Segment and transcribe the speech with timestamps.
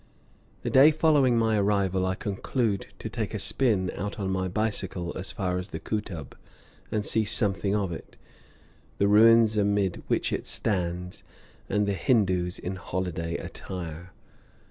[0.63, 5.15] The day following my arrival I conclude to take a spin out on my bicycle
[5.15, 6.33] as far as the Kootub,
[6.91, 8.17] and see something of it,
[8.97, 11.21] the ruins amid which it stands,
[11.69, 14.11] and the Hindoos in holiday attire.